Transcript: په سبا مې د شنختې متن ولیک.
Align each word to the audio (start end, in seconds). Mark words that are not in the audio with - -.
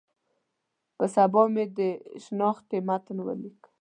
په 0.97 1.05
سبا 1.15 1.41
مې 1.53 1.65
د 1.77 1.79
شنختې 2.23 2.77
متن 2.87 3.17
ولیک. 3.23 3.61